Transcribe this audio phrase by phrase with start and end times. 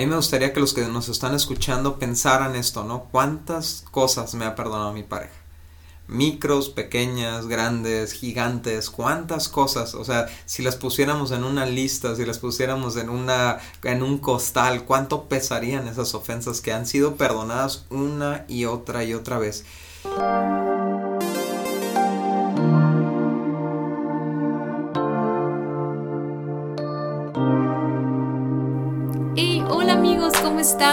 [0.00, 3.04] Mí me gustaría que los que nos están escuchando pensaran esto, ¿no?
[3.12, 5.34] ¿Cuántas cosas me ha perdonado mi pareja?
[6.08, 12.24] Micros, pequeñas, grandes, gigantes, cuántas cosas, o sea, si las pusiéramos en una lista, si
[12.24, 17.84] las pusiéramos en una en un costal, cuánto pesarían esas ofensas que han sido perdonadas
[17.90, 19.66] una y otra y otra vez.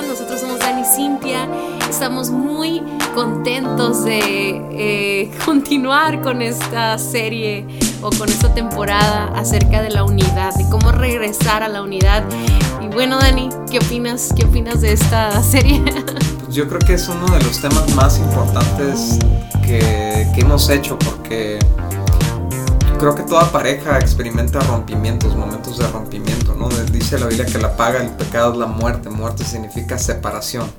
[0.01, 1.47] Nosotros somos Dani Cintia.
[1.89, 2.83] Estamos muy
[3.15, 7.65] contentos de eh, continuar con esta serie
[8.03, 12.23] o con esta temporada acerca de la unidad, de cómo regresar a la unidad.
[12.83, 14.33] Y bueno, Dani, ¿qué opinas?
[14.35, 15.81] ¿Qué opinas de esta serie?
[16.43, 19.17] Pues yo creo que es uno de los temas más importantes
[19.63, 21.57] que, que hemos hecho porque
[22.97, 26.67] creo que toda pareja experimenta rompimientos, momentos de rompimiento, ¿no?
[26.91, 30.71] Dice la Biblia que la paga del pecado es la muerte, muerte significa separación.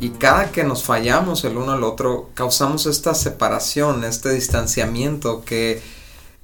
[0.00, 5.82] Y cada que nos fallamos el uno al otro, causamos esta separación, este distanciamiento que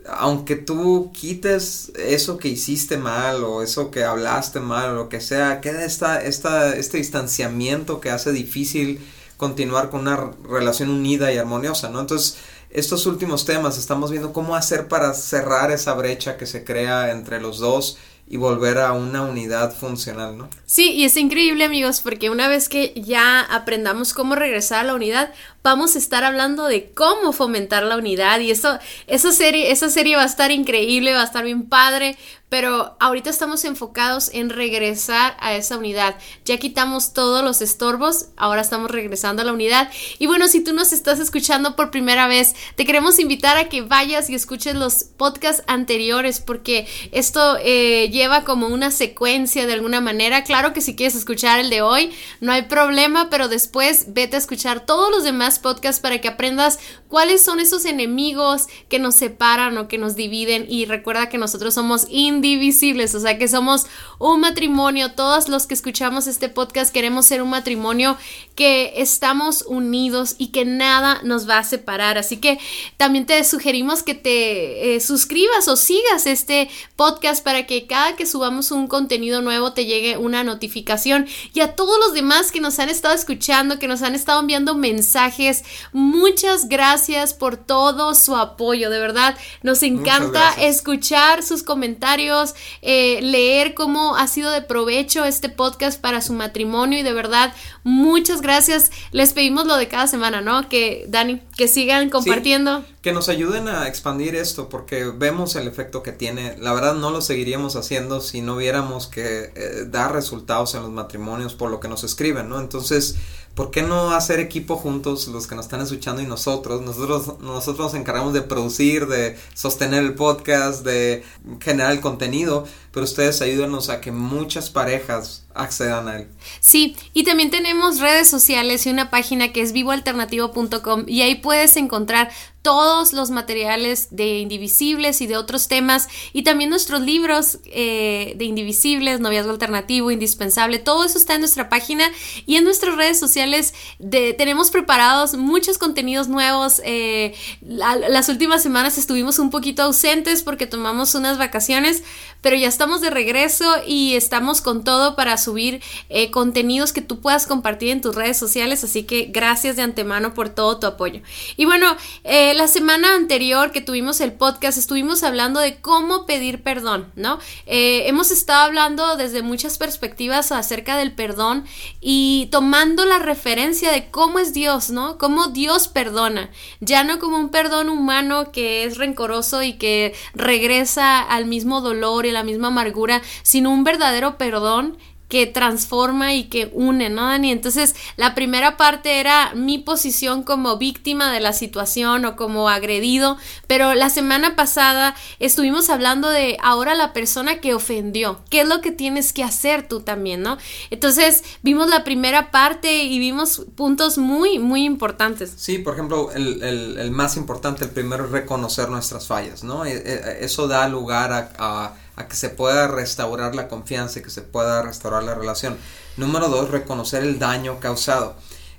[0.09, 5.21] aunque tú quites eso que hiciste mal o eso que hablaste mal o lo que
[5.21, 9.01] sea, queda esta, esta, este distanciamiento que hace difícil
[9.37, 12.01] continuar con una relación unida y armoniosa, ¿no?
[12.01, 12.37] Entonces,
[12.77, 17.41] estos últimos temas estamos viendo cómo hacer para cerrar esa brecha que se crea entre
[17.41, 17.97] los dos
[18.29, 20.49] y volver a una unidad funcional, ¿no?
[20.67, 24.95] Sí, y es increíble amigos, porque una vez que ya aprendamos cómo regresar a la
[24.95, 29.91] unidad, vamos a estar hablando de cómo fomentar la unidad y eso, esa serie, esa
[29.91, 32.17] serie va a estar increíble, va a estar bien padre,
[32.49, 36.17] pero ahorita estamos enfocados en regresar a esa unidad.
[36.45, 39.91] Ya quitamos todos los estorbos, ahora estamos regresando a la unidad.
[40.21, 43.83] Y bueno, si tú nos estás escuchando por primera vez, te queremos invitar a que
[43.83, 50.01] vayas y escuches los podcasts anteriores, porque esto eh, lleva como una secuencia de alguna
[50.01, 50.43] manera.
[50.43, 54.39] Claro que si quieres escuchar el de hoy, no hay problema, pero después vete a
[54.39, 59.77] escuchar todos los demás podcasts para que aprendas cuáles son esos enemigos que nos separan
[59.79, 60.67] o que nos dividen.
[60.69, 63.87] Y recuerda que nosotros somos indivisibles, o sea que somos
[64.19, 68.17] un matrimonio, todos los que escuchamos este podcast queremos ser un matrimonio
[68.55, 72.19] que estamos unidos y que nada nos va a separar.
[72.19, 72.59] Así que
[72.97, 78.27] también te sugerimos que te eh, suscribas o sigas este podcast para que cada que
[78.27, 81.27] subamos un contenido nuevo te llegue una notificación.
[81.53, 84.75] Y a todos los demás que nos han estado escuchando, que nos han estado enviando
[84.77, 88.91] mensajes, muchas gracias por todo su apoyo.
[88.91, 95.49] De verdad, nos encanta escuchar sus comentarios, eh, leer cómo ha sido de provecho este
[95.49, 98.91] podcast para su matrimonio y de verdad, muchas gracias.
[99.11, 100.69] Les pedimos lo de cada semana, ¿no?
[100.69, 102.85] Que Dani, que sigan compartiendo.
[103.07, 106.57] Que nos ayuden a expandir esto porque vemos el efecto que tiene.
[106.59, 110.91] La verdad no lo seguiríamos haciendo si no viéramos que eh, da resultados en los
[110.91, 112.59] matrimonios por lo que nos escriben, ¿no?
[112.59, 113.15] Entonces,
[113.55, 116.83] ¿por qué no hacer equipo juntos los que nos están escuchando y nosotros?
[116.83, 121.23] Nosotros, nosotros nos encargamos de producir, de sostener el podcast, de
[121.61, 122.65] generar el contenido,
[122.97, 126.29] pero ustedes ayúdenos a que muchas parejas accedan a él.
[126.61, 131.77] Sí, y también tenemos redes sociales y una página que es vivoalternativo.com y ahí puedes
[131.77, 132.31] encontrar
[132.63, 138.45] todos los materiales de Indivisibles y de otros temas y también nuestros libros eh, de
[138.45, 142.11] Indivisibles, Noviazgo Alternativo, Indispensable, todo eso está en nuestra página
[142.45, 146.83] y en nuestras redes sociales tenemos preparados muchos contenidos nuevos.
[146.85, 152.03] Eh, las últimas semanas estuvimos un poquito ausentes porque tomamos unas vacaciones,
[152.41, 157.21] pero ya estamos de regreso y estamos con todo para subir eh, contenidos que tú
[157.21, 161.21] puedas compartir en tus redes sociales, así que gracias de antemano por todo tu apoyo.
[161.57, 166.63] Y bueno, eh, la semana anterior que tuvimos el podcast estuvimos hablando de cómo pedir
[166.63, 167.41] perdón, ¿no?
[167.67, 171.65] Eh, hemos estado hablando desde muchas perspectivas acerca del perdón
[172.01, 175.19] y tomando la referencia de cómo es Dios, ¿no?
[175.19, 181.21] Cómo Dios perdona, ya no como un perdón humano que es rencoroso y que regresa
[181.21, 184.99] al mismo dolor y la misma amargura, sino un verdadero perdón
[185.29, 187.51] que transforma y que une, ¿no, Dani?
[187.51, 193.37] Entonces, la primera parte era mi posición como víctima de la situación o como agredido,
[193.67, 198.81] pero la semana pasada estuvimos hablando de ahora la persona que ofendió, qué es lo
[198.81, 200.59] que tienes que hacer tú también, ¿no?
[200.91, 205.53] Entonces, vimos la primera parte y vimos puntos muy, muy importantes.
[205.57, 209.85] Sí, por ejemplo, el, más importante, el primero es reconocer nuestras fallas, ¿no?
[209.85, 214.43] E, e, eso da lugar a que se pueda restaurar la confianza y que se
[214.43, 215.77] pueda restaurar la relación.
[216.17, 218.37] Número dos, reconocer el daño causado.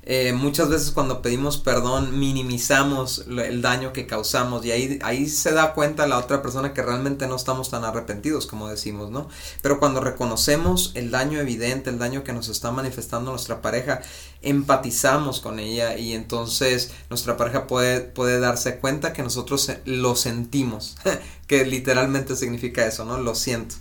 [0.10, 5.52] Eh, muchas veces cuando pedimos perdón minimizamos el daño que causamos y ahí, ahí se
[5.52, 9.28] da cuenta la otra persona que realmente no estamos tan arrepentidos como decimos, ¿no?
[9.62, 14.02] Pero cuando reconocemos el daño evidente, el daño que nos está manifestando nuestra pareja,
[14.42, 20.96] empatizamos con ella y entonces nuestra pareja puede, puede darse cuenta que nosotros lo sentimos,
[21.48, 23.18] que literalmente significa eso, ¿no?
[23.18, 23.76] Lo siento.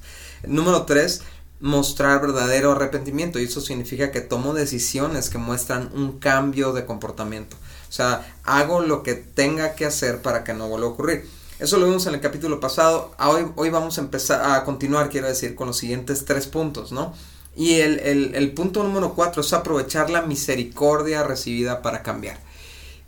[0.47, 1.23] Número tres,
[1.61, 7.57] mostrar verdadero arrepentimiento y eso significa que tomo decisiones que muestran un cambio de comportamiento.
[7.89, 11.29] O sea, hago lo que tenga que hacer para que no vuelva a ocurrir.
[11.59, 13.15] Eso lo vimos en el capítulo pasado.
[13.19, 17.15] Hoy, hoy vamos a empezar a continuar, quiero decir, con los siguientes tres puntos, ¿no?
[17.57, 22.39] Y el, el, el punto número cuatro es aprovechar la misericordia recibida para cambiar.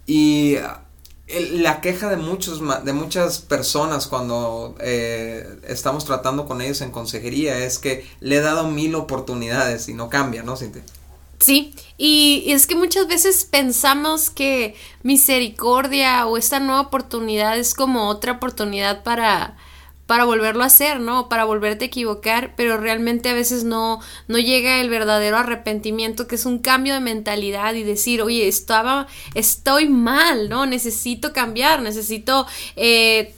[0.07, 0.57] Y
[1.53, 7.59] la queja de muchos de muchas personas cuando eh, estamos tratando con ellos en consejería
[7.59, 10.83] es que le he dado mil oportunidades y no cambia, ¿no, Cintia?
[11.39, 18.09] Sí, y, es que muchas veces pensamos que misericordia o esta nueva oportunidad es como
[18.09, 19.57] otra oportunidad para
[20.09, 21.29] para volverlo a hacer, ¿no?
[21.29, 26.37] Para volverte a equivocar, pero realmente a veces no, no llega el verdadero arrepentimiento, que
[26.37, 30.65] es un cambio de mentalidad y decir, oye, estaba, estoy mal, ¿no?
[30.65, 33.35] Necesito cambiar, necesito eh,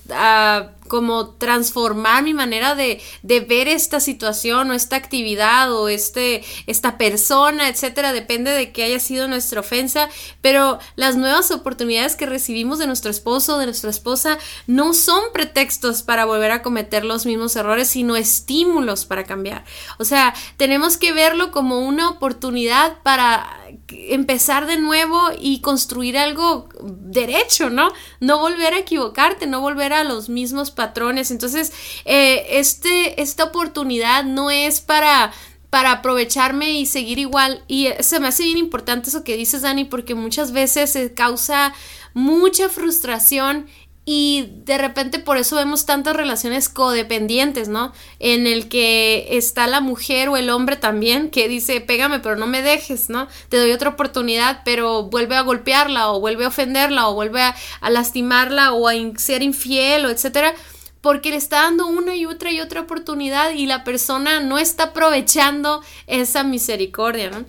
[0.90, 6.98] como transformar mi manera de, de, ver esta situación o esta actividad o este, esta
[6.98, 10.08] persona, etcétera, depende de qué haya sido nuestra ofensa,
[10.40, 15.22] pero las nuevas oportunidades que recibimos de nuestro esposo o de nuestra esposa no son
[15.32, 19.64] pretextos para volver a cometer los mismos errores, sino estímulos para cambiar.
[19.98, 26.68] O sea, tenemos que verlo como una oportunidad para empezar de nuevo y construir algo
[26.82, 27.92] derecho, ¿no?
[28.20, 31.30] No volver a equivocarte, no volver a los mismos patrones.
[31.30, 31.72] Entonces,
[32.04, 35.32] eh, este, esta oportunidad no es para
[35.70, 37.62] para aprovecharme y seguir igual.
[37.68, 41.72] Y se me hace bien importante eso que dices, Dani, porque muchas veces se causa
[42.12, 43.66] mucha frustración
[44.12, 47.92] y de repente por eso vemos tantas relaciones codependientes, ¿no?
[48.18, 52.48] En el que está la mujer o el hombre también que dice, pégame pero no
[52.48, 53.28] me dejes, ¿no?
[53.50, 57.54] Te doy otra oportunidad pero vuelve a golpearla o vuelve a ofenderla o vuelve a,
[57.88, 60.56] lastimarla o a ser infiel o etcétera
[61.02, 64.86] porque le está dando una y otra y otra oportunidad y la persona no está
[64.86, 67.44] aprovechando esa misericordia, ¿no?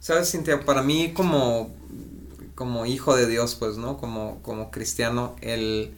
[0.00, 1.70] Sabes, Cintia, para mí como
[2.62, 3.96] como hijo de Dios, pues, ¿no?
[3.98, 5.92] Como, como cristiano, el,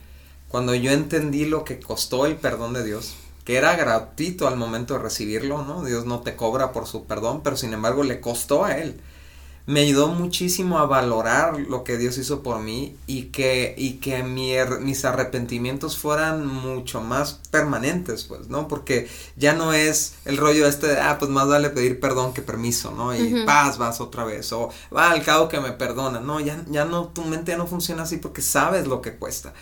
[0.49, 4.95] cuando yo entendí lo que costó el perdón de Dios, que era gratuito al momento
[4.95, 5.85] de recibirlo, ¿no?
[5.85, 8.99] Dios no te cobra por su perdón, pero sin embargo le costó a él
[9.67, 14.23] me ayudó muchísimo a valorar lo que Dios hizo por mí y que, y que
[14.23, 18.69] mis arrepentimientos fueran mucho más permanentes, pues, ¿no?
[18.69, 22.43] Porque ya no es el rollo este de, ah, pues más vale pedir perdón que
[22.43, 23.15] permiso, ¿no?
[23.15, 26.85] Y paz, vas otra vez, o va al cabo que me perdona, no, ya, ya
[26.85, 29.55] no, tu mente ya no funciona así porque sabes lo que cuesta.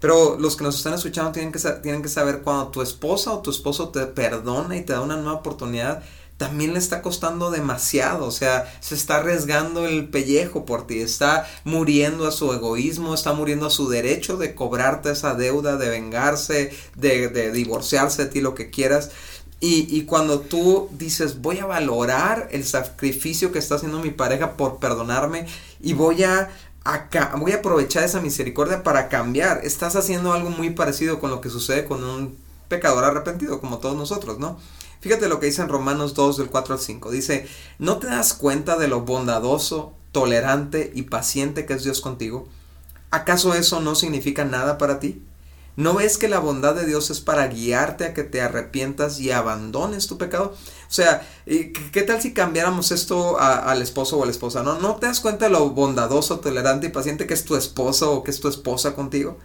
[0.00, 3.40] Pero los que nos están escuchando tienen que, tienen que saber cuando tu esposa o
[3.40, 6.02] tu esposo te perdona y te da una nueva oportunidad,
[6.36, 11.46] también le está costando demasiado, o sea, se está arriesgando el pellejo por ti, está
[11.64, 16.72] muriendo a su egoísmo, está muriendo a su derecho de cobrarte esa deuda, de vengarse,
[16.94, 19.10] de, de divorciarse de ti, lo que quieras.
[19.60, 24.58] Y, y, cuando tú dices, voy a valorar el sacrificio que está haciendo mi pareja
[24.58, 25.46] por perdonarme
[25.80, 26.50] y voy a,
[27.38, 31.48] voy a aprovechar esa misericordia para cambiar, estás haciendo algo muy parecido con lo que
[31.48, 32.36] sucede con un
[32.68, 34.58] pecador arrepentido, como todos nosotros, ¿no?
[35.00, 37.10] Fíjate lo que dice en Romanos 2 del 4 al 5.
[37.10, 37.46] Dice,
[37.78, 42.48] ¿no te das cuenta de lo bondadoso, tolerante y paciente que es Dios contigo?
[43.10, 45.22] ¿Acaso eso no significa nada para ti?
[45.76, 49.30] ¿No ves que la bondad de Dios es para guiarte a que te arrepientas y
[49.30, 50.54] abandones tu pecado?
[50.88, 54.62] O sea, ¿qué tal si cambiáramos esto al esposo o a la esposa?
[54.62, 54.78] ¿No?
[54.80, 58.22] ¿No te das cuenta de lo bondadoso, tolerante y paciente que es tu esposo o
[58.24, 59.38] que es tu esposa contigo?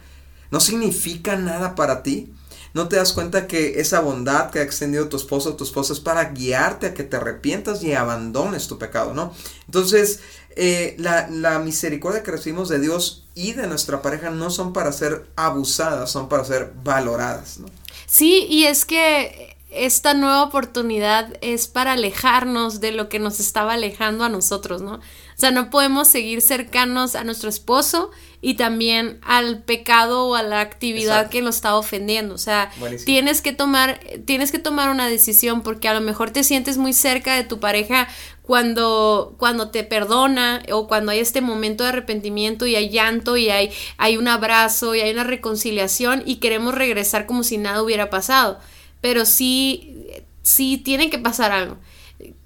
[0.50, 2.32] ¿No significa nada para ti?
[2.74, 5.92] ¿No te das cuenta que esa bondad que ha extendido tu esposo o tu esposa
[5.92, 9.34] es para guiarte a que te arrepientas y abandones tu pecado, ¿no?
[9.66, 10.20] Entonces,
[10.56, 14.92] eh, la, la, misericordia que recibimos de Dios y de nuestra pareja no son para
[14.92, 17.68] ser abusadas, son para ser valoradas, ¿no?
[18.06, 23.74] Sí, y es que esta nueva oportunidad es para alejarnos de lo que nos estaba
[23.74, 24.94] alejando a nosotros, ¿no?
[24.94, 25.00] O
[25.42, 28.10] sea, no podemos seguir cercanos a nuestro esposo
[28.40, 32.34] y también al pecado o a la actividad que nos está ofendiendo.
[32.34, 32.70] O sea,
[33.04, 36.92] tienes que tomar, tienes que tomar una decisión porque a lo mejor te sientes muy
[36.92, 38.08] cerca de tu pareja
[38.42, 43.48] cuando, cuando te perdona o cuando hay este momento de arrepentimiento y hay llanto y
[43.48, 48.10] hay, hay un abrazo y hay una reconciliación y queremos regresar como si nada hubiera
[48.10, 48.60] pasado.
[49.02, 50.06] Pero sí,
[50.42, 51.76] sí tiene que pasar algo.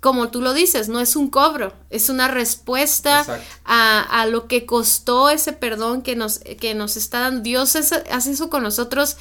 [0.00, 3.24] Como tú lo dices, no es un cobro, es una respuesta
[3.64, 7.42] a, a, lo que costó ese perdón que nos, que nos está dando.
[7.42, 9.16] Dios hace eso con nosotros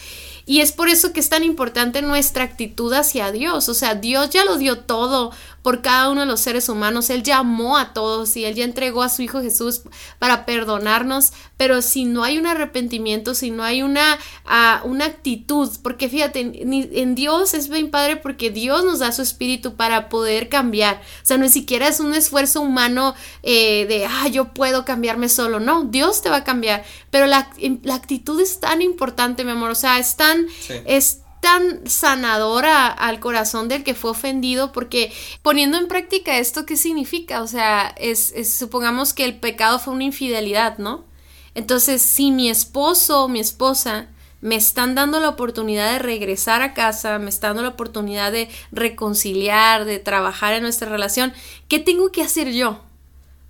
[0.48, 3.68] y es por eso que es tan importante nuestra actitud hacia Dios.
[3.68, 5.32] O sea, Dios ya lo dio todo
[5.64, 7.10] por cada uno de los seres humanos.
[7.10, 9.82] Él ya amó a todos y Él ya entregó a su Hijo Jesús
[10.20, 11.34] para perdonarnos.
[11.58, 16.42] Pero si no hay un arrepentimiento, si no hay una, uh, una actitud, porque fíjate,
[16.42, 20.98] en, Dios es bien padre porque Dios nos da su espíritu para poder cambiar.
[21.24, 25.60] O sea, no siquiera es un esfuerzo humano eh, de, ah, yo puedo cambiarme solo.
[25.60, 26.84] No, Dios te va a cambiar.
[27.10, 27.50] Pero la,
[27.84, 29.72] la actitud es tan importante, mi amor.
[29.72, 30.48] O sea, es tan,
[30.86, 36.76] es tan sanadora al corazón del que fue ofendido, porque poniendo en práctica esto, ¿qué
[36.76, 37.44] significa?
[37.44, 41.06] O sea, es, supongamos que el pecado fue una infidelidad, ¿no?
[41.54, 44.10] Entonces, si mi esposo o mi esposa
[44.46, 48.48] me están dando la oportunidad de regresar a casa, me están dando la oportunidad de
[48.72, 51.34] reconciliar, de trabajar en nuestra relación,
[51.68, 52.80] ¿qué tengo que hacer yo?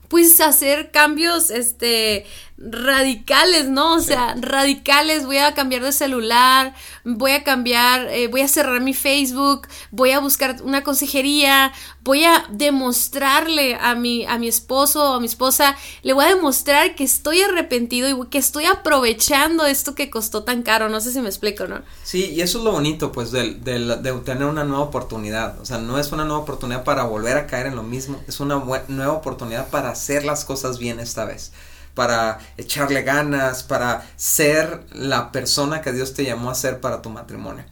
[0.08, 2.26] Pues hacer cambios, este,
[2.58, 3.96] radicales, ¿no?
[3.96, 8.80] O sea, radicales, voy a cambiar de celular, voy a cambiar, eh, voy a cerrar
[8.80, 15.12] mi Facebook, voy a buscar una consejería, voy a demostrarle a mi, a mi esposo
[15.12, 19.66] o a mi esposa, le voy a demostrar que estoy arrepentido y que estoy aprovechando
[19.66, 21.82] esto que costó tan caro, no sé si me explico, ¿no?
[22.04, 25.78] Sí, y eso es lo bonito, pues, de, de, tener una nueva oportunidad, o sea,
[25.78, 29.14] no es una nueva oportunidad para volver a caer en lo mismo, es una nueva
[29.14, 31.52] oportunidad para hacer las cosas bien esta vez
[31.96, 37.10] para echarle ganas, para ser la persona que Dios te llamó a ser para tu
[37.10, 37.66] matrimonio.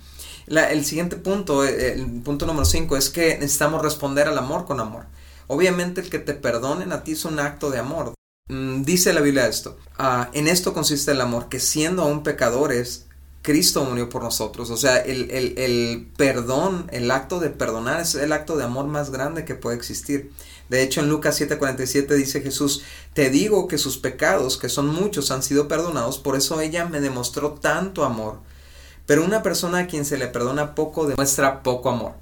[0.47, 4.79] el siguiente punto, eh, el punto número 5, es que necesitamos responder al amor con
[4.79, 5.05] amor.
[5.47, 8.13] Obviamente el que te perdonen a ti es un acto de amor.
[8.49, 13.05] Mm, dice la Biblia esto, ah, en esto consiste el amor, que siendo aún pecadores,
[13.43, 14.69] Cristo murió por nosotros.
[14.69, 18.87] O sea, el, el, el, perdón, el acto de perdonar es el acto de amor
[18.87, 20.31] más grande que puede existir.
[20.70, 25.32] De hecho, en Lucas 7:47 dice Jesús, te digo que sus pecados, que son muchos,
[25.32, 28.39] han sido perdonados, por eso ella me demostró tanto amor.
[29.05, 32.13] Pero una persona a quien se le perdona poco demuestra poco amor.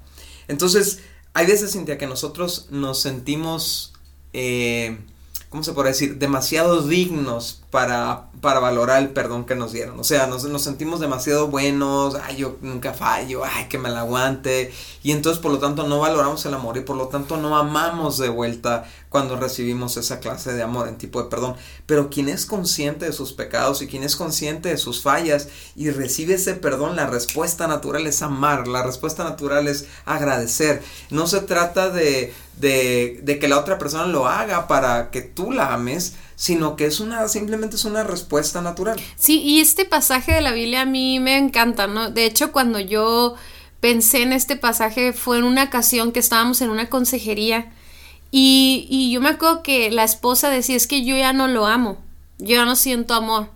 [0.48, 0.98] Entonces,
[1.34, 3.92] hay veces, Cintia, que nosotros nos sentimos,
[4.32, 4.98] eh,
[5.52, 10.00] ¿cómo se puede decir?, demasiado dignos para, para valorar el perdón que nos dieron.
[10.00, 14.00] O sea, nos, nos, sentimos demasiado buenos, ay, yo nunca fallo, ay, que me la
[14.00, 14.72] aguante.
[15.02, 18.16] Y entonces, por lo tanto, no valoramos el amor y por lo tanto no amamos
[18.16, 21.54] de vuelta cuando recibimos esa clase de amor en tipo de perdón.
[21.84, 25.90] Pero quien es consciente de sus pecados y quien es consciente de sus fallas y
[25.90, 30.82] recibe ese perdón, la respuesta natural es amar, la respuesta natural es agradecer.
[31.10, 35.52] No se trata de, de, de que la otra persona lo haga para que tú
[35.52, 39.00] la ames, sino que es una, simplemente es una respuesta natural.
[39.16, 42.10] Sí, y este pasaje de la Biblia a mí me encanta, ¿no?
[42.10, 43.34] De hecho, cuando yo
[43.80, 47.72] pensé en este pasaje fue en una ocasión que estábamos en una consejería
[48.30, 51.66] y, y yo me acuerdo que la esposa decía, es que yo ya no lo
[51.66, 51.98] amo,
[52.38, 53.50] yo ya no siento amor.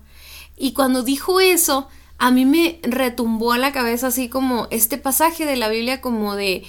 [0.57, 1.89] Y cuando dijo eso,
[2.19, 6.35] a mí me retumbó a la cabeza así como este pasaje de la Biblia como
[6.35, 6.65] de,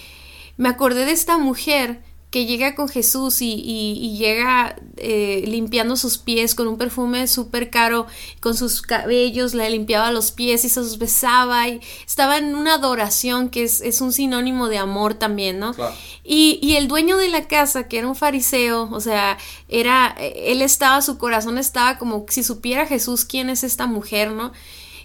[0.57, 6.55] me acordé de esta mujer que llega con Jesús y, llega eh, limpiando sus pies
[6.55, 8.05] con un perfume súper caro,
[8.41, 12.75] con sus cabellos, le limpiaba los pies y se los besaba y estaba en una
[12.75, 15.74] adoración que es, un sinónimo de amor también, ¿no?
[16.24, 19.38] Y, y, el dueño de la casa, que era un fariseo, o sea,
[19.69, 24.51] era, él estaba, su corazón estaba como si supiera Jesús quién es esta mujer, ¿no?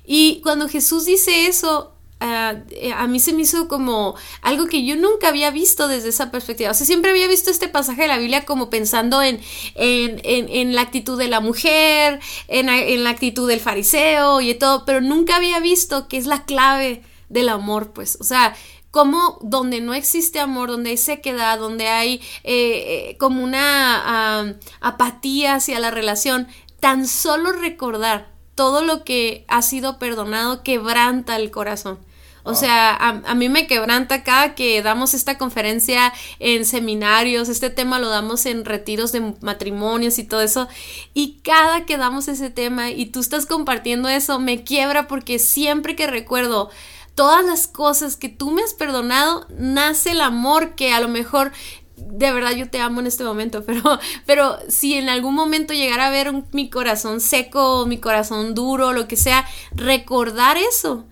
[0.04, 5.28] Y cuando Jesús dice eso, a mí se me hizo como algo que yo nunca
[5.28, 6.70] había visto desde esa perspectiva.
[6.70, 9.40] O sea, siempre había visto este pasaje de la Biblia como pensando en,
[9.74, 14.84] en, en, la actitud de la mujer, en, en, la actitud del fariseo y todo,
[14.84, 18.18] pero nunca había visto que es la clave del amor, pues.
[18.20, 18.54] O sea,
[18.92, 25.54] como donde no existe amor, donde hay sequedad, donde hay eh, eh, como una apatía
[25.54, 26.46] hacia la relación,
[26.78, 31.98] tan solo recordar todo lo que ha sido perdonado quebranta el corazón.
[32.44, 38.00] O sea, a, mí me quebranta acá que damos esta conferencia en seminarios, este tema
[38.00, 40.68] lo damos en retiros de matrimonios y todo eso,
[41.14, 45.94] y cada que damos ese tema y tú estás compartiendo eso, me quiebra porque siempre
[45.94, 46.70] que recuerdo
[47.14, 51.52] todas las cosas que tú me has perdonado, nace el amor que a lo mejor
[51.96, 56.08] de verdad yo te amo en este momento, pero, pero si en algún momento llegara
[56.08, 59.46] a ver mi corazón seco, mi corazón duro, lo que sea,
[59.76, 61.06] recordar eso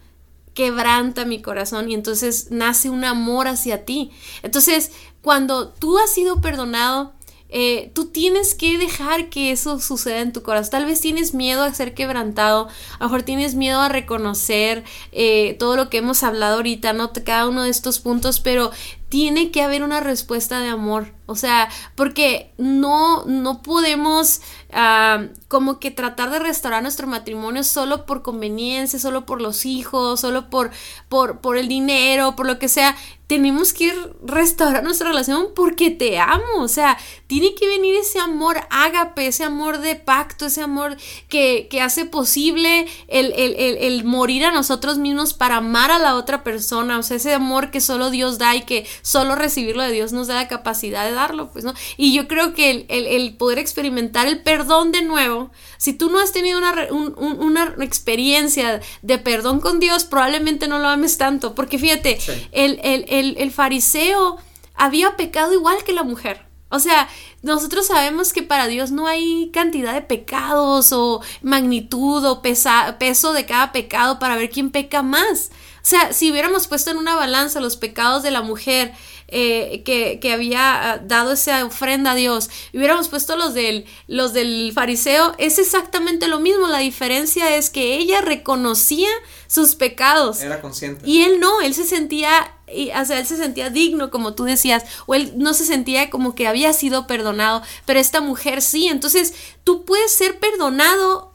[0.55, 4.11] quebranta mi corazón y entonces nace un amor hacia ti.
[4.43, 4.93] Entonces,
[5.23, 7.13] cuando tú has sido perdonado,
[7.53, 10.71] eh, tú tienes que dejar que eso suceda en tu corazón.
[10.71, 15.57] Tal vez tienes miedo a ser quebrantado, a lo mejor tienes miedo a reconocer eh,
[15.59, 17.13] todo lo que hemos hablado ahorita, ¿no?
[17.13, 18.71] Cada uno de estos puntos, pero
[19.09, 21.13] tiene que haber una respuesta de amor.
[21.31, 28.05] O sea, porque no, no podemos ah, como que tratar de restaurar nuestro matrimonio solo
[28.05, 30.71] por conveniencia, solo por los hijos, solo por,
[31.09, 32.97] por, por el dinero, por lo que sea
[33.31, 33.95] tenemos que
[34.25, 36.43] restaurar nuestra relación porque te amo.
[36.57, 40.97] O sea, tiene que venir ese amor ágape, ese amor de pacto, ese amor
[41.29, 46.99] que, hace posible el, el, morir a nosotros mismos para amar a la otra persona.
[46.99, 50.27] O sea, ese amor que solo Dios da y que solo recibirlo de Dios nos
[50.27, 51.75] da la capacidad de darlo, pues, ¿no?
[51.97, 56.33] Y yo creo que el, poder experimentar el perdón de nuevo, si tú no has
[56.33, 61.55] tenido una, una experiencia de perdón con Dios, probablemente no lo ames tanto.
[61.55, 62.19] Porque fíjate,
[62.53, 64.39] el, el el, fariseo
[64.75, 66.47] había pecado igual que la mujer.
[66.69, 67.09] O sea,
[67.43, 73.47] nosotros sabemos que para Dios no hay cantidad de pecados o magnitud o peso de
[73.47, 75.51] cada pecado para ver quién peca más.
[75.83, 78.93] O sea, si hubiéramos puesto en una balanza los pecados de la mujer
[79.31, 84.33] eh, que, había ah, dado esa ofrenda a Dios, y hubiéramos puesto los del, los
[84.33, 86.69] del fariseo, es exactamente lo mismo.
[86.69, 89.09] La diferencia es que ella reconocía
[89.47, 90.43] sus pecados.
[90.43, 91.09] Era consciente.
[91.09, 94.45] Y él no, él se sentía y, o sea, él se sentía digno, como tú
[94.45, 98.89] decías, o él no se sentía como que había sido perdonado, pero esta mujer sí.
[98.89, 99.35] Entonces,
[99.65, 101.30] tú puedes ser perdonado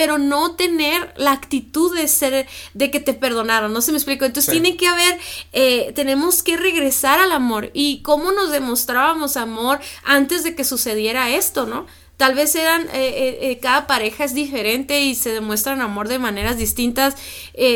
[0.00, 4.24] pero no tener la actitud de ser, de que te perdonaron, no se me explico.
[4.24, 5.18] Entonces tiene que haber,
[5.52, 11.28] eh, tenemos que regresar al amor y cómo nos demostrábamos amor antes de que sucediera
[11.28, 11.84] esto, ¿no?
[12.20, 16.18] Tal vez eran, eh, eh, eh, cada pareja es diferente y se demuestran amor de
[16.18, 17.14] maneras distintas.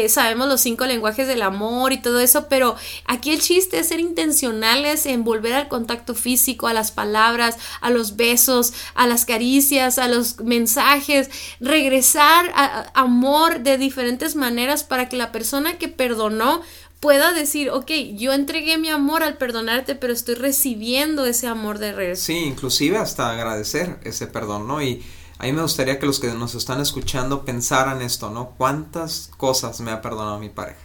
[0.08, 4.00] sabemos los cinco lenguajes del amor y todo eso, pero aquí el chiste es ser
[4.00, 9.98] intencionales en volver al contacto físico, a las palabras, a los besos, a las caricias,
[9.98, 16.60] a los mensajes, regresar a amor de diferentes maneras para que la persona que perdonó
[17.00, 21.92] pueda decir, ok, yo entregué mi amor al perdonarte, pero estoy recibiendo ese amor de
[21.92, 22.24] regreso.
[22.24, 24.82] Sí, inclusive hasta agradecer ese perdón, ¿no?
[24.82, 25.04] Y
[25.38, 28.54] a mí me gustaría que los que nos están escuchando pensaran esto, ¿no?
[28.56, 30.80] ¿Cuántas cosas me ha perdonado mi pareja?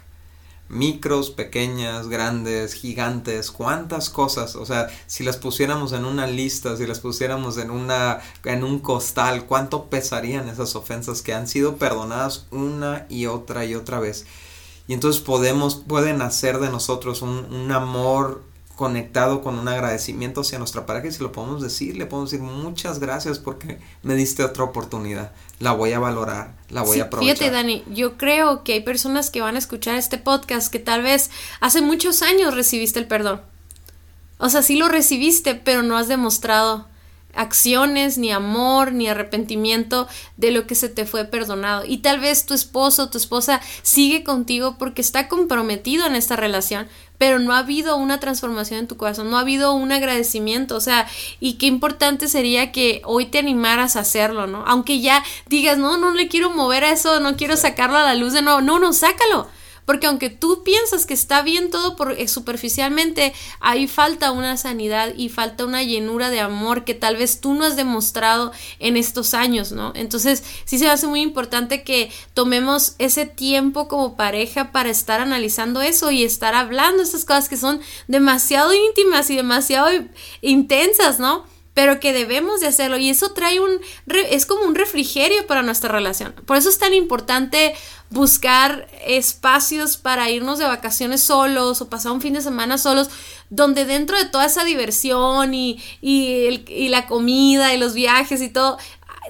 [0.67, 6.85] Micros, pequeñas, grandes, gigantes, cuántas cosas, o sea, si las pusiéramos en una lista, si
[6.85, 12.45] las pusiéramos en una en un costal, cuánto pesarían esas ofensas que han sido perdonadas
[12.51, 14.25] una y otra y otra vez.
[14.89, 18.41] Y entonces podemos, pueden hacer de nosotros un, amor
[18.75, 22.43] conectado con un agradecimiento hacia nuestra pareja y si lo podemos decir, le podemos decir
[22.43, 27.37] muchas gracias porque me diste otra oportunidad, la voy a valorar, la voy a aprovechar.
[27.37, 31.03] Fíjate Dani, yo creo que hay personas que van a escuchar este podcast que tal
[31.03, 33.41] vez hace muchos años recibiste el perdón.
[34.39, 36.87] O sea, sí lo recibiste, pero no has demostrado
[37.33, 41.83] acciones, ni amor, ni arrepentimiento de lo que se te fue perdonado.
[41.85, 46.87] Y tal vez tu esposo tu esposa sigue contigo porque está comprometido en esta relación,
[47.17, 50.81] pero no ha habido una transformación en tu corazón, no ha habido un agradecimiento, o
[50.81, 51.07] sea,
[51.39, 54.63] y qué importante sería que hoy te animaras a hacerlo, ¿no?
[54.65, 58.15] Aunque ya digas, no, no le quiero mover a eso, no quiero sacarlo a la
[58.15, 59.49] luz de nuevo, no, no, sácalo
[59.89, 65.15] porque aunque tú piensas que está bien todo por, eh, superficialmente, ahí falta una sanidad
[65.17, 69.33] y falta una llenura de amor que tal vez tú no has demostrado en estos
[69.33, 69.91] años, ¿no?
[69.95, 75.81] Entonces sí se hace muy importante que tomemos ese tiempo como pareja para estar analizando
[75.81, 79.89] eso y estar hablando esas cosas que son demasiado íntimas y demasiado
[80.41, 81.45] intensas, ¿no?
[81.79, 83.79] Pero que debemos de hacerlo y eso trae un
[84.29, 86.33] es como un refrigerio para nuestra relación.
[86.45, 87.73] Por eso es tan importante
[88.09, 93.09] buscar espacios para irnos de vacaciones solos o pasar un fin de semana solos,
[93.49, 98.49] donde dentro de toda esa diversión y, y, y la comida y los viajes y
[98.49, 98.77] todo,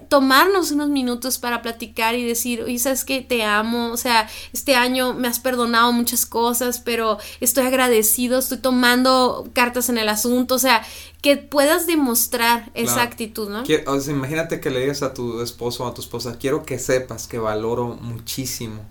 [0.07, 4.75] tomarnos unos minutos para platicar y decir, oye, sabes que te amo, o sea, este
[4.75, 10.55] año me has perdonado muchas cosas, pero estoy agradecido, estoy tomando cartas en el asunto,
[10.55, 10.83] o sea,
[11.21, 13.63] que puedas demostrar esa actitud, ¿no?
[13.87, 16.79] o sea, imagínate que le digas a tu esposo o a tu esposa, quiero que
[16.79, 18.85] sepas que valoro muchísimo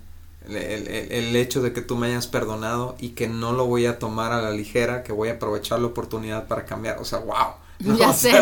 [0.47, 3.99] el, el, hecho de que tú me hayas perdonado y que no lo voy a
[3.99, 7.68] tomar a la ligera, que voy a aprovechar la oportunidad para cambiar, o sea, wow
[7.99, 8.33] ya sé,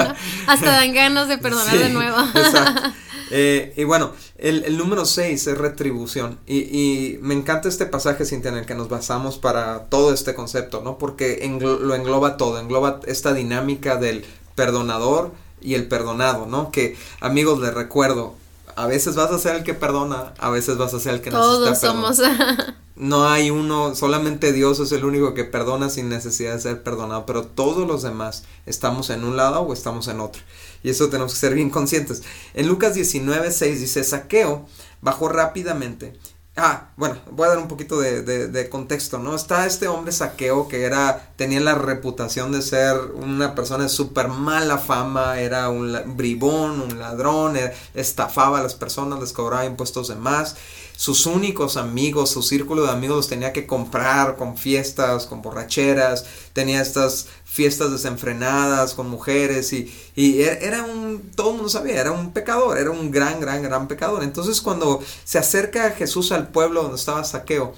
[0.47, 2.17] hasta dan ganas de perdonar de nuevo.
[2.35, 2.83] Exacto.
[3.33, 6.39] Eh, y bueno, el, el número 6 es retribución.
[6.47, 10.37] Y, y, me encanta este pasaje, Cintia, en el que nos basamos para todo este
[10.37, 10.97] concepto, ¿no?
[10.97, 16.71] Porque lo engloba todo, engloba esta dinámica del perdonador y el perdonado, ¿no?
[16.71, 18.37] Que, amigos, les recuerdo,
[18.77, 21.31] a veces vas a ser el que perdona, a veces vas a ser el que
[21.31, 22.21] Todos somos.
[22.97, 27.25] no hay uno, solamente Dios es el único que perdona sin necesidad de ser perdonado,
[27.25, 30.43] pero todos los demás estamos en un lado o estamos en otro.
[30.83, 32.23] Y eso tenemos que ser bien conscientes.
[32.53, 34.67] En Lucas 19, 6 dice, Saqueo
[35.01, 36.13] bajó rápidamente
[36.59, 39.37] Ah, bueno, voy a dar un poquito de, de, contexto, ¿no?
[39.37, 44.29] Está este hombre saqueo que era, tenía la reputación de ser una persona de súper
[44.29, 50.09] mala fama, era un bribón, un ladrón, eh, estafaba a las personas, les cobraba impuestos
[50.09, 50.57] de más.
[50.97, 56.25] Sus únicos amigos, su círculo de amigos los tenía que comprar con fiestas, con borracheras,
[56.55, 61.99] tenía estas fiestas desenfrenadas con mujeres y, y e, era un, todo el mundo sabía,
[61.99, 64.23] era un pecador, era un gran, gran, gran pecador.
[64.23, 67.73] Entonces cuando se acerca Jesús al pueblo donde estaba Saqueo,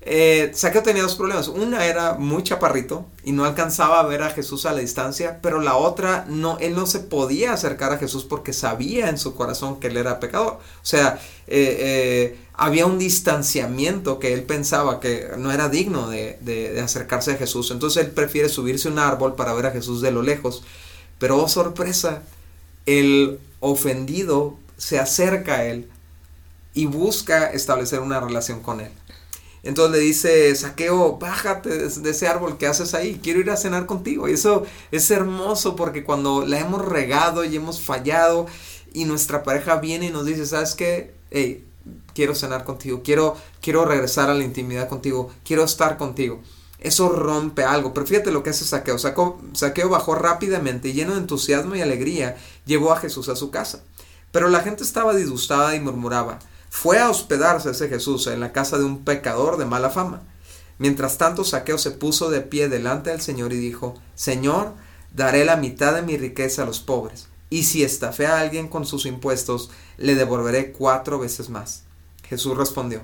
[0.00, 1.46] eh, Saqueo tenía dos problemas.
[1.46, 5.60] Una era muy chaparrito y no alcanzaba a ver a Jesús a la distancia, pero
[5.60, 9.78] la otra, no, él no se podía acercar a Jesús porque sabía en su corazón
[9.78, 10.54] que él era pecador.
[10.54, 16.80] O sea, eh, eh, había un distanciamiento que él pensaba que no era digno de,
[16.82, 17.70] acercarse a Jesús.
[17.70, 20.64] Entonces él prefiere subirse a un árbol para ver a Jesús de lo lejos.
[21.20, 22.22] Pero oh sorpresa,
[22.84, 25.88] el ofendido se acerca a él
[26.74, 28.90] y busca establecer una relación con él.
[29.62, 33.86] Entonces le dice, saqueo, bájate de ese árbol que haces ahí, quiero ir a cenar
[33.86, 34.28] contigo.
[34.28, 38.46] Y eso es hermoso porque cuando la hemos regado y hemos fallado
[38.92, 41.14] y nuestra pareja viene y nos dice, ¿sabes qué?
[41.30, 41.67] Hey,
[42.18, 46.42] quiero cenar contigo, quiero, quiero regresar a la intimidad contigo, quiero estar contigo.
[46.80, 48.98] Eso rompe algo, pero fíjate lo que hace Saqueo.
[48.98, 53.84] Saqueo bajó rápidamente lleno de entusiasmo y alegría, llevó a Jesús a su casa.
[54.32, 56.40] Pero la gente estaba disgustada y murmuraba.
[56.70, 60.22] Fue a hospedarse ese Jesús en la casa de un pecador de mala fama.
[60.78, 64.72] Mientras tanto, Saqueo se puso de pie delante del Señor y dijo, Señor,
[65.14, 68.86] daré la mitad de mi riqueza a los pobres, y si estafé a alguien con
[68.86, 71.84] sus impuestos, le devolveré cuatro veces más.
[72.28, 73.02] Jesús respondió,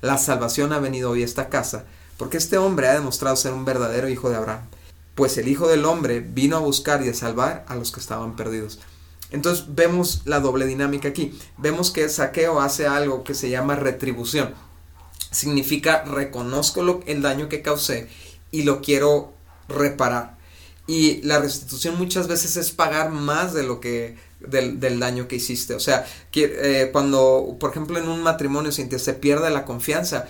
[0.00, 1.84] La salvación ha venido hoy a esta casa,
[2.16, 4.62] porque este hombre ha demostrado ser un verdadero hijo de Abraham,
[5.14, 8.36] pues el Hijo del Hombre vino a buscar y a salvar a los que estaban
[8.36, 8.78] perdidos.
[9.30, 11.38] Entonces vemos la doble dinámica aquí.
[11.56, 14.54] Vemos que Saqueo hace algo que se llama retribución.
[15.30, 18.08] Significa reconozco el daño que causé
[18.50, 19.32] y lo quiero
[19.68, 20.36] reparar.
[20.86, 25.36] Y la restitución muchas veces es pagar más de lo que del, del daño que
[25.36, 25.74] hiciste.
[25.74, 30.26] O sea, que, eh, cuando, por ejemplo, en un matrimonio sin se pierde la confianza,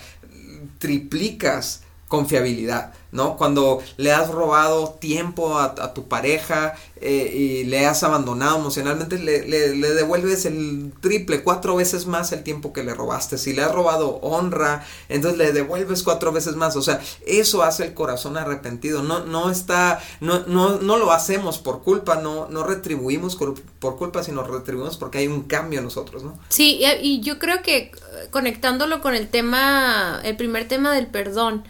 [0.79, 1.81] triplicas
[2.13, 3.37] confiabilidad, ¿no?
[3.37, 9.47] Cuando le has robado tiempo a, tu pareja eh, y le has abandonado emocionalmente, le,
[9.47, 13.39] le, devuelves el triple, cuatro veces más el tiempo que le robaste.
[13.39, 16.75] Si le has robado honra, entonces le devuelves cuatro veces más.
[16.75, 19.01] O sea, eso hace el corazón arrepentido.
[19.01, 23.35] No, no está, no, no, no lo hacemos por culpa, no, no retribuimos
[23.79, 26.37] por culpa, sino retribuimos porque hay un cambio en nosotros, ¿no?
[26.49, 27.91] Sí, y yo creo que eh,
[28.29, 31.63] conectándolo con el tema, el primer tema del perdón,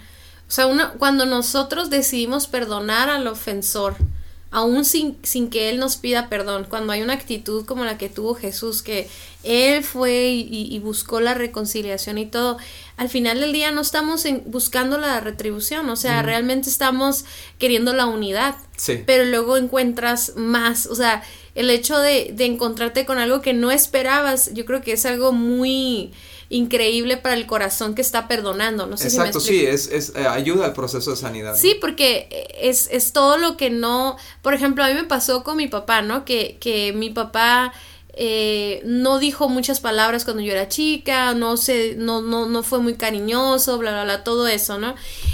[0.54, 3.96] o sea, cuando nosotros decidimos perdonar al ofensor,
[4.52, 8.08] aún sin, sin que Él nos pida perdón, cuando hay una actitud como la que
[8.08, 9.10] tuvo Jesús, que
[9.42, 12.60] Él fue y, buscó la reconciliación y todo,
[12.98, 17.26] al final del día no estamos en, buscando la retribución, o sea, realmente estamos
[17.58, 19.02] queriendo la unidad, sí.
[19.08, 21.24] pero luego encuentras más, o sea,
[21.56, 25.32] el hecho de, de encontrarte con algo que no esperabas, yo creo que es algo
[25.32, 26.14] muy
[26.50, 28.86] increíble para el corazón que está perdonando.
[28.86, 31.56] No sé Exacto, sí, es, es eh, ayuda al proceso de sanidad.
[31.56, 32.28] Sí, porque
[32.60, 36.02] es, es todo lo que no, por ejemplo, a mí me pasó con mi papá,
[36.02, 36.26] ¿no?
[36.26, 37.74] Que, que mi papá
[38.16, 42.80] eh, no dijo muchas palabras cuando yo era chica, no sé, no, no, no fue
[42.80, 44.94] muy cariñoso, bla, bla, bla, todo eso, ¿no?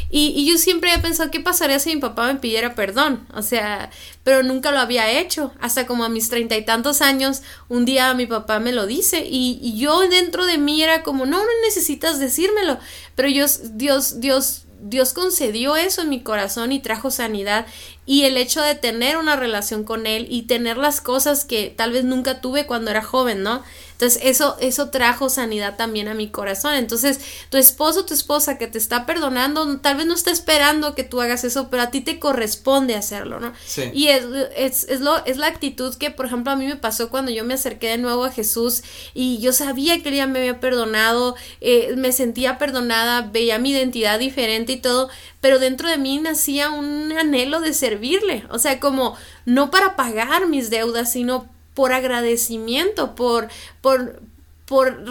[0.09, 3.27] Y, y yo siempre he pensado, ¿qué pasaría si mi papá me pidiera perdón?
[3.35, 3.89] O sea,
[4.23, 5.51] pero nunca lo había hecho.
[5.59, 9.25] Hasta como a mis treinta y tantos años, un día mi papá me lo dice
[9.29, 12.79] y, y yo dentro de mí era como, no, no necesitas decírmelo,
[13.15, 17.65] pero yo, Dios, Dios Dios concedió eso en mi corazón y trajo sanidad
[18.05, 21.91] y el hecho de tener una relación con Él y tener las cosas que tal
[21.91, 23.63] vez nunca tuve cuando era joven, ¿no?
[23.99, 26.75] Entonces eso, eso trajo sanidad también a mi corazón.
[26.75, 31.03] Entonces tu esposo, tu esposa que te está perdonando, tal vez no está esperando que
[31.03, 33.51] tú hagas eso, pero a ti te corresponde hacerlo, ¿no?
[33.65, 33.91] Sí.
[33.93, 34.23] Y es,
[34.55, 37.43] es, es, lo, es la actitud que, por ejemplo, a mí me pasó cuando yo
[37.43, 38.83] me acerqué de nuevo a Jesús
[39.13, 43.71] y yo sabía que él ya me había perdonado, eh, me sentía perdonada, veía mi
[43.71, 45.09] identidad diferente y todo,
[45.41, 50.47] pero dentro de mí nacía un anhelo de servirle, o sea, como no para pagar
[50.47, 53.49] mis deudas, sino por agradecimiento, por,
[53.81, 54.21] por,
[54.65, 55.03] por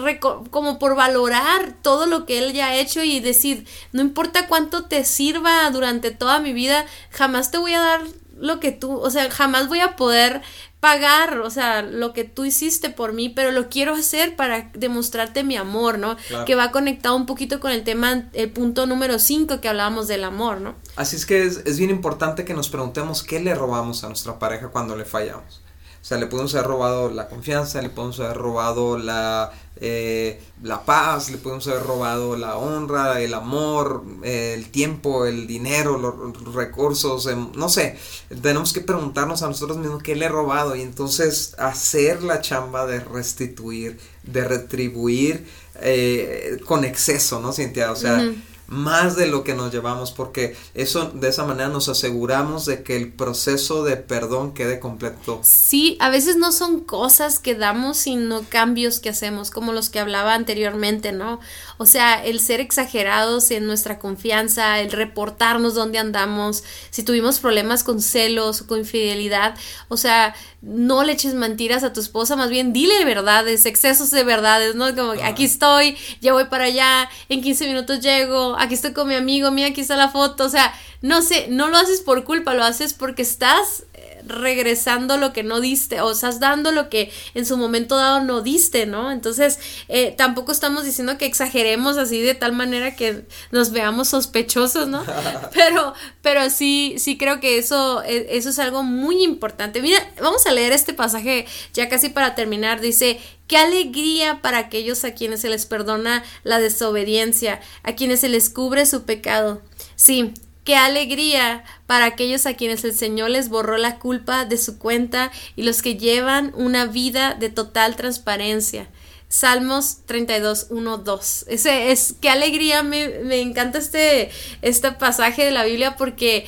[0.49, 4.85] como por valorar todo lo que él ya ha hecho y decir, no importa cuánto
[4.85, 8.01] te sirva durante toda mi vida, jamás te voy a dar
[8.39, 10.41] lo que tú, o sea, jamás voy a poder
[10.79, 15.43] pagar, o sea, lo que tú hiciste por mí, pero lo quiero hacer para demostrarte
[15.43, 16.15] mi amor, ¿no?
[16.45, 20.23] Que va conectado un poquito con el tema, el punto número 5 que hablábamos del
[20.23, 20.75] amor, ¿no?
[20.95, 24.39] Así es que es, es bien importante que nos preguntemos qué le robamos a nuestra
[24.39, 25.61] pareja cuando le fallamos.
[26.01, 30.85] O sea, le podemos haber robado la confianza, le podemos haber robado la, eh, la
[30.85, 37.27] paz, le podemos haber robado la honra, el amor, el tiempo, el dinero, los, recursos,
[37.27, 37.97] em, no sé.
[38.41, 42.85] Tenemos que preguntarnos a nosotros mismos qué le he robado y entonces hacer la chamba
[42.85, 45.47] de restituir, de retribuir
[45.81, 47.91] eh, con exceso, ¿no, Cintia?
[47.91, 48.23] O sea
[48.69, 52.95] más de lo que nos llevamos porque eso de esa manera nos aseguramos de que
[52.95, 55.39] el proceso de perdón quede completo.
[55.43, 59.99] Sí, a veces no son cosas que damos sino cambios que hacemos como los que
[59.99, 61.39] hablaba anteriormente, ¿no?
[61.81, 67.85] O sea, el ser exagerados en nuestra confianza, el reportarnos dónde andamos, si tuvimos problemas
[67.85, 69.55] con celos o con infidelidad,
[69.87, 74.25] o sea, no le eches mentiras a tu esposa, más bien dile verdades, excesos de
[74.25, 74.93] verdades, ¿no?
[74.93, 79.15] Como aquí estoy, ya voy para allá, en 15 minutos llego, aquí estoy con mi
[79.15, 82.55] amigo, mira, aquí está la foto, o sea, no sé, no lo haces por culpa,
[82.55, 83.85] lo haces porque estás
[84.25, 88.41] regresando lo que no diste o estás dando lo que en su momento dado no
[88.41, 89.11] diste, ¿no?
[89.11, 94.87] Entonces, eh, tampoco estamos diciendo que exageremos así de tal manera que nos veamos sospechosos,
[94.87, 95.03] ¿no?
[95.53, 99.81] Pero, pero sí, sí creo que eso, e, eso es algo muy importante.
[99.81, 102.81] Mira, vamos a leer este pasaje ya casi para terminar.
[102.81, 108.29] Dice, Qué alegría para aquellos a quienes se les perdona la desobediencia, a quienes se
[108.29, 109.63] les cubre su pecado.
[109.95, 110.35] Sí,
[110.69, 115.31] Qué alegría para aquellos a quienes el Señor les borró la culpa de su cuenta
[115.55, 118.87] y los que llevan una vida de total transparencia.
[119.29, 121.45] Salmos 32, 1, 2.
[121.47, 124.29] Ese es, qué alegría, me, me encanta este,
[124.61, 126.45] este pasaje de la Biblia porque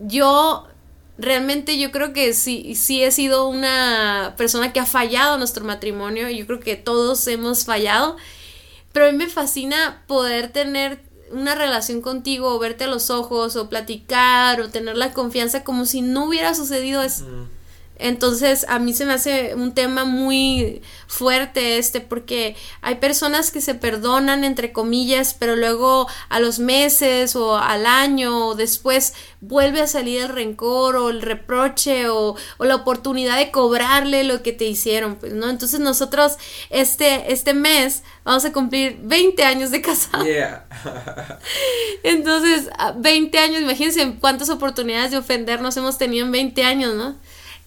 [0.00, 0.66] yo
[1.18, 6.28] realmente yo creo que sí, sí he sido una persona que ha fallado nuestro matrimonio,
[6.30, 8.16] yo creo que todos hemos fallado,
[8.92, 13.56] pero a mí me fascina poder tener una relación contigo o verte a los ojos
[13.56, 17.24] o platicar o tener la confianza como si no hubiera sucedido eso.
[17.98, 23.60] Entonces a mí se me hace un tema muy fuerte este porque hay personas que
[23.60, 29.80] se perdonan entre comillas pero luego a los meses o al año o después vuelve
[29.80, 34.52] a salir el rencor o el reproche o, o la oportunidad de cobrarle lo que
[34.52, 36.36] te hicieron pues no entonces nosotros
[36.70, 40.24] este este mes vamos a cumplir 20 años de casado.
[42.02, 47.16] Entonces 20 años imagínense cuántas oportunidades de ofendernos hemos tenido en 20 años no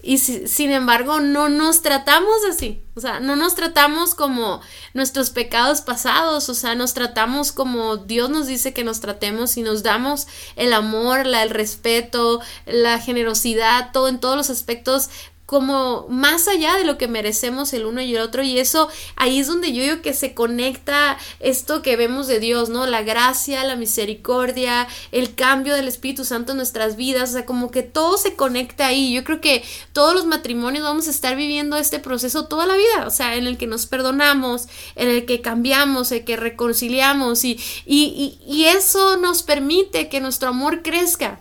[0.02, 2.82] y sin embargo, no nos tratamos así.
[2.94, 4.60] O sea, no nos tratamos como
[4.94, 6.48] nuestros pecados pasados.
[6.48, 10.72] O sea, nos tratamos como Dios nos dice que nos tratemos y nos damos el
[10.72, 15.10] amor, la, el respeto, la generosidad, todo en todos los aspectos
[15.50, 19.40] como más allá de lo que merecemos el uno y el otro y eso ahí
[19.40, 22.86] es donde yo digo que se conecta esto que vemos de Dios, ¿no?
[22.86, 27.72] La gracia, la misericordia, el cambio del Espíritu Santo en nuestras vidas, o sea, como
[27.72, 29.12] que todo se conecta ahí.
[29.12, 33.08] Yo creo que todos los matrimonios vamos a estar viviendo este proceso toda la vida,
[33.08, 37.42] o sea, en el que nos perdonamos, en el que cambiamos, en el que reconciliamos
[37.42, 41.40] y, y, y, y eso nos permite que nuestro amor crezca.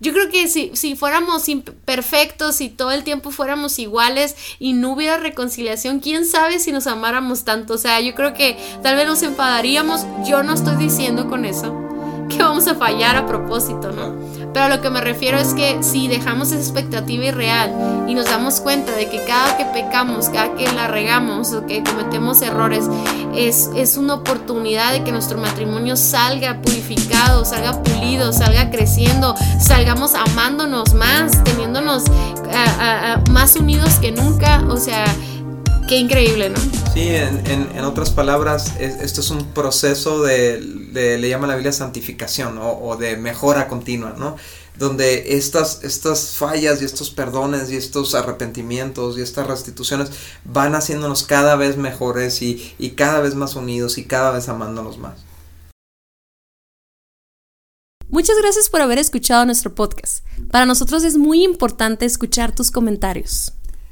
[0.00, 4.92] Yo creo que si, si fuéramos imperfectos y todo el tiempo fuéramos iguales y no
[4.92, 7.74] hubiera reconciliación, quién sabe si nos amáramos tanto.
[7.74, 10.06] O sea, yo creo que tal vez nos enfadaríamos.
[10.26, 11.76] Yo no estoy diciendo con eso
[12.30, 14.39] que vamos a fallar a propósito, ¿no?
[14.52, 18.26] Pero a lo que me refiero es que si dejamos esa expectativa irreal y nos
[18.26, 22.84] damos cuenta de que cada que pecamos, cada que la regamos o que cometemos errores,
[23.34, 30.14] es, es una oportunidad de que nuestro matrimonio salga purificado, salga pulido, salga creciendo, salgamos
[30.14, 32.04] amándonos más, teniéndonos
[33.30, 35.04] más unidos que nunca, o sea,
[35.88, 36.79] qué increíble, ¿no?
[36.92, 42.58] Sí, en, en, otras palabras, esto es un proceso de, le llama la Biblia santificación
[42.60, 44.36] o de mejora continua, ¿no?
[44.76, 50.10] Donde estas, estas fallas y estos perdones y estos arrepentimientos y estas restituciones
[50.44, 54.98] van haciéndonos cada vez mejores y, y cada vez más unidos y cada vez amándonos
[54.98, 55.20] más.
[58.08, 60.24] Muchas gracias por haber escuchado nuestro podcast.
[60.50, 63.52] Para nosotros es muy importante escuchar tus comentarios.